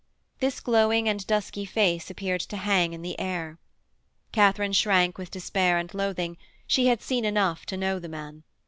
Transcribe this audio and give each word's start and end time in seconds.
This 0.39 0.59
glowing 0.59 1.07
and 1.07 1.27
dusky 1.27 1.63
face 1.63 2.09
appeared 2.09 2.41
to 2.41 2.57
hang 2.57 2.93
in 2.93 3.03
the 3.03 3.19
air. 3.19 3.59
Katharine 4.31 4.73
shrank 4.73 5.19
with 5.19 5.29
despair 5.29 5.77
and 5.77 5.93
loathing: 5.93 6.39
she 6.65 6.87
had 6.87 7.03
seen 7.03 7.23
enough 7.23 7.67
to 7.67 7.77
know 7.77 7.99
the 7.99 8.09
man. 8.09 8.41